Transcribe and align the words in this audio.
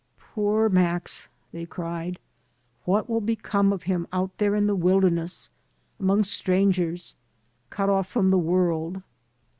"Poor 0.33 0.67
Max!" 0.67 1.27
they 1.51 1.63
cried. 1.63 2.17
"What 2.85 3.07
wiU 3.07 3.23
become 3.23 3.71
of 3.71 3.83
him 3.83 4.07
out 4.11 4.35
there 4.39 4.55
in 4.55 4.65
the 4.65 4.73
wilderness, 4.73 5.51
among 5.99 6.23
strangers, 6.23 7.13
cut 7.69 7.87
off 7.87 8.07
from 8.09 8.31
the 8.31 8.37
world?" 8.39 9.03